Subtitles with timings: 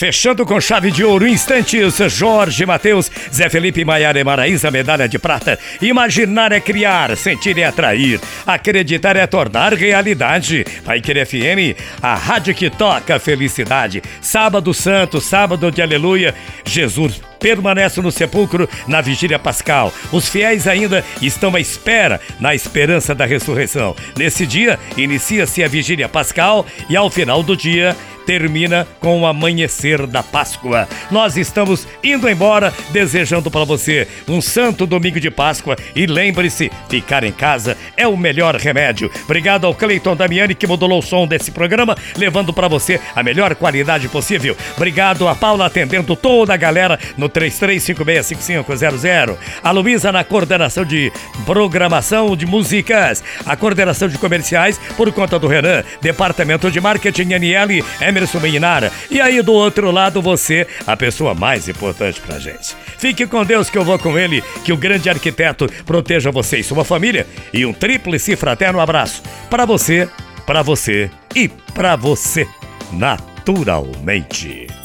[0.00, 5.18] Fechando com chave de ouro, instantes, Jorge Matheus, Zé Felipe Maiara e Maraísa, medalha de
[5.18, 5.58] prata.
[5.78, 10.64] Imaginar é criar, sentir é atrair, acreditar é tornar realidade.
[10.86, 14.02] Vai querer FM, a rádio que toca felicidade.
[14.22, 19.92] Sábado Santo, sábado de aleluia, Jesus permanece no sepulcro na vigília pascal.
[20.12, 23.96] Os fiéis ainda estão à espera, na esperança da ressurreição.
[24.16, 27.96] Nesse dia, inicia-se a vigília pascal e ao final do dia
[28.30, 30.88] termina com o amanhecer da Páscoa.
[31.10, 37.24] Nós estamos indo embora, desejando para você um santo domingo de Páscoa e lembre-se, ficar
[37.24, 39.10] em casa é o melhor remédio.
[39.24, 43.54] Obrigado ao Cleiton Damiani que modulou o som desse programa, levando para você a melhor
[43.56, 44.56] qualidade possível.
[44.76, 49.36] Obrigado a Paula atendendo toda a galera no 33565500.
[49.62, 51.12] A Luísa na coordenação de
[51.44, 57.84] programação de músicas, a coordenação de comerciais por conta do Renan, departamento de marketing NL,
[58.00, 58.92] Emerson Meninara.
[59.10, 62.76] E aí do outro lado você, a pessoa mais importante pra gente.
[62.98, 66.64] Fique com Deus que eu vou com ele, que o grande arquiteto proteja você e
[66.64, 70.08] sua família e um tríplice fraterno abraço para você,
[70.46, 72.46] para você e para você,
[72.92, 74.79] naturalmente.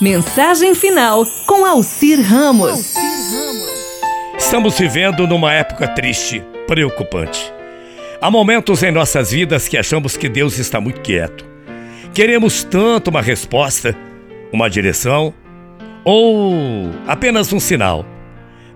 [0.00, 2.92] Mensagem final com Alcir Ramos.
[4.36, 7.50] Estamos vivendo numa época triste, preocupante.
[8.20, 11.46] Há momentos em nossas vidas que achamos que Deus está muito quieto.
[12.12, 13.96] Queremos tanto uma resposta,
[14.52, 15.32] uma direção
[16.04, 18.04] ou apenas um sinal,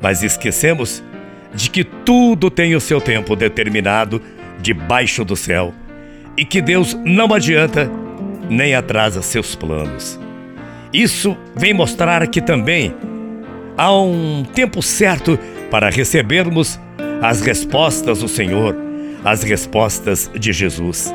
[0.01, 1.03] mas esquecemos
[1.55, 4.23] de que tudo tem o seu tempo determinado
[4.59, 5.75] debaixo do céu
[6.35, 7.91] e que Deus não adianta
[8.49, 10.19] nem atrasa seus planos.
[10.93, 12.95] Isso vem mostrar que também
[13.77, 15.39] há um tempo certo
[15.71, 16.81] para recebermos
[17.23, 18.77] as respostas do Senhor,
[19.25, 21.15] as respostas de Jesus.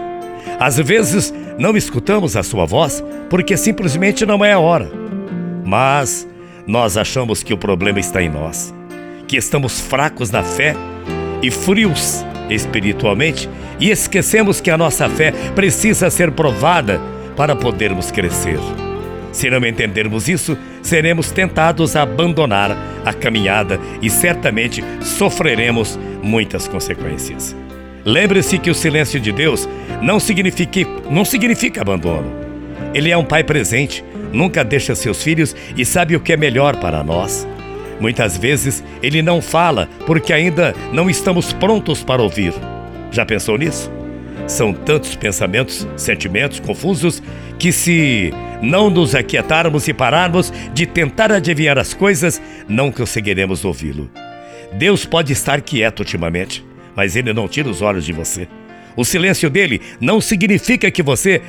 [0.59, 4.89] Às vezes não escutamos a sua voz porque simplesmente não é a hora.
[5.65, 6.27] Mas
[6.65, 8.73] nós achamos que o problema está em nós,
[9.27, 10.75] que estamos fracos na fé
[11.41, 17.01] e frios espiritualmente e esquecemos que a nossa fé precisa ser provada
[17.35, 18.59] para podermos crescer.
[19.35, 22.71] Se não entendermos isso, seremos tentados a abandonar
[23.03, 27.53] a caminhada e certamente sofreremos muitas consequências.
[28.05, 29.67] Lembre-se que o silêncio de Deus
[30.01, 30.79] não significa,
[31.11, 32.31] não significa abandono.
[32.93, 36.77] Ele é um pai presente, nunca deixa seus filhos e sabe o que é melhor
[36.77, 37.45] para nós.
[37.99, 42.53] Muitas vezes ele não fala porque ainda não estamos prontos para ouvir.
[43.11, 43.91] Já pensou nisso?
[44.47, 47.21] São tantos pensamentos, sentimentos confusos
[47.57, 54.09] que, se não nos aquietarmos e pararmos de tentar adivinhar as coisas, não conseguiremos ouvi-lo.
[54.73, 56.63] Deus pode estar quieto ultimamente,
[56.95, 58.47] mas ele não tira os olhos de você.
[58.95, 61.41] O silêncio dele não significa que você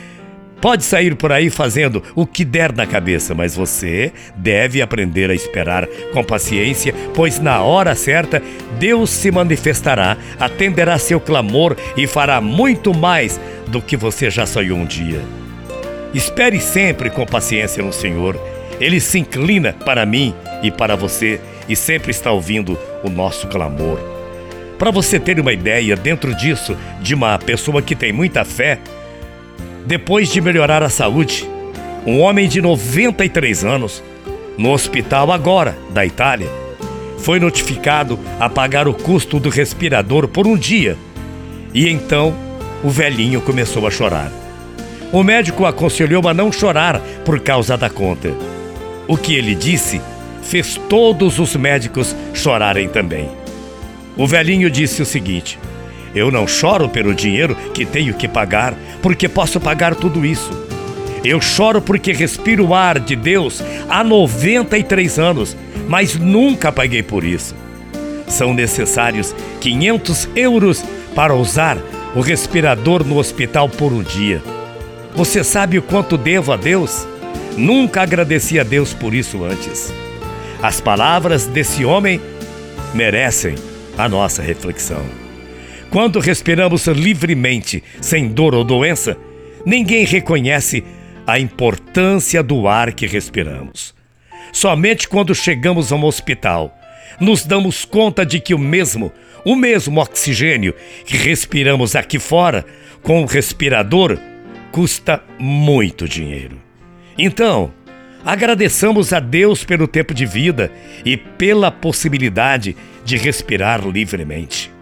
[0.61, 5.35] Pode sair por aí fazendo o que der na cabeça, mas você deve aprender a
[5.35, 8.43] esperar com paciência, pois na hora certa
[8.79, 14.79] Deus se manifestará, atenderá seu clamor e fará muito mais do que você já sonhou
[14.79, 15.21] um dia.
[16.15, 18.41] Espere sempre com paciência no Senhor.
[18.81, 23.99] Ele se inclina para mim e para você e sempre está ouvindo o nosso clamor.
[24.79, 28.79] Para você ter uma ideia, dentro disso, de uma pessoa que tem muita fé,
[29.87, 31.49] depois de melhorar a saúde,
[32.05, 34.03] um homem de 93 anos,
[34.59, 36.49] no hospital agora da Itália,
[37.19, 40.97] foi notificado a pagar o custo do respirador por um dia.
[41.73, 42.35] E então
[42.83, 44.31] o velhinho começou a chorar.
[45.13, 48.35] O médico aconselhou a não chorar por causa da conta.
[49.07, 50.01] O que ele disse
[50.43, 53.29] fez todos os médicos chorarem também.
[54.17, 55.59] O velhinho disse o seguinte:
[56.17, 60.51] eu não choro pelo dinheiro que tenho que pagar, porque posso pagar tudo isso.
[61.23, 65.55] Eu choro porque respiro o ar de Deus há 93 anos,
[65.87, 67.55] mas nunca paguei por isso.
[68.27, 70.83] São necessários 500 euros
[71.15, 71.77] para usar
[72.15, 74.43] o respirador no hospital por um dia.
[75.15, 77.07] Você sabe o quanto devo a Deus?
[77.59, 79.93] Nunca agradeci a Deus por isso antes.
[80.63, 82.21] As palavras desse homem
[82.95, 83.55] merecem
[83.99, 85.26] a nossa reflexão.
[85.91, 89.17] Quando respiramos livremente, sem dor ou doença,
[89.65, 90.85] ninguém reconhece
[91.27, 93.95] a importância do ar que respiramos.
[94.53, 96.77] Somente quando chegamos a um hospital,
[97.21, 99.13] nos damos conta de que o mesmo,
[99.45, 100.75] o mesmo oxigênio
[101.05, 102.65] que respiramos aqui fora,
[103.03, 104.19] com o respirador,
[104.73, 106.59] custa muito dinheiro.
[107.17, 107.73] Então,
[108.25, 110.71] agradeçamos a Deus pelo tempo de vida
[111.05, 114.76] e pela possibilidade de respirar livremente.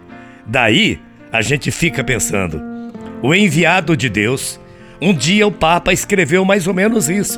[0.45, 0.99] Daí
[1.31, 2.61] a gente fica pensando:
[3.21, 4.59] o enviado de Deus.
[5.01, 7.37] Um dia o Papa escreveu mais ou menos isso.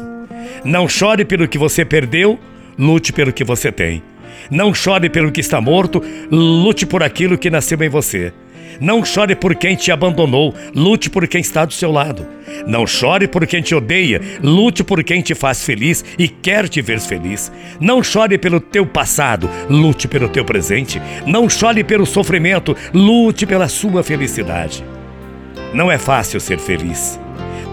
[0.63, 2.39] Não chore pelo que você perdeu,
[2.77, 4.03] lute pelo que você tem.
[4.49, 6.01] Não chore pelo que está morto,
[6.31, 8.33] lute por aquilo que nasceu em você.
[8.79, 12.27] Não chore por quem te abandonou, lute por quem está do seu lado.
[12.65, 16.81] Não chore por quem te odeia, lute por quem te faz feliz e quer te
[16.81, 17.51] ver feliz.
[17.79, 21.01] Não chore pelo teu passado, lute pelo teu presente.
[21.25, 24.83] Não chore pelo sofrimento, lute pela sua felicidade.
[25.73, 27.19] Não é fácil ser feliz.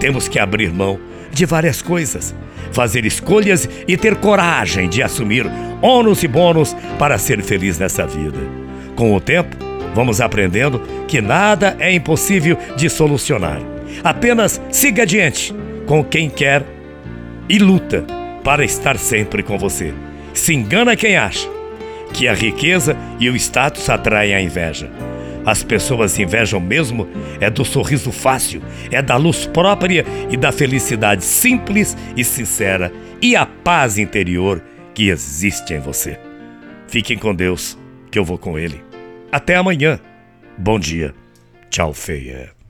[0.00, 0.98] Temos que abrir mão
[1.34, 2.34] de várias coisas,
[2.72, 5.46] fazer escolhas e ter coragem de assumir
[5.82, 8.38] ônus e bônus para ser feliz nessa vida.
[8.96, 9.56] Com o tempo,
[9.94, 13.60] vamos aprendendo que nada é impossível de solucionar.
[14.02, 15.54] Apenas siga adiante
[15.86, 16.64] com quem quer
[17.48, 18.04] e luta
[18.42, 19.92] para estar sempre com você.
[20.32, 21.48] Se engana quem acha
[22.12, 24.90] que a riqueza e o status atraem a inveja.
[25.44, 27.08] As pessoas invejam mesmo
[27.40, 33.36] é do sorriso fácil, é da luz própria e da felicidade simples e sincera e
[33.36, 34.62] a paz interior
[34.94, 36.18] que existe em você.
[36.86, 37.78] Fiquem com Deus,
[38.10, 38.82] que eu vou com Ele.
[39.32, 39.98] Até amanhã.
[40.56, 41.14] Bom dia.
[41.68, 42.63] Tchau, feia.